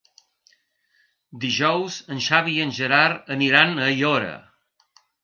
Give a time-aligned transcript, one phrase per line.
[1.43, 4.33] Dijous en Xavi i en Gerard aniran a Aiora.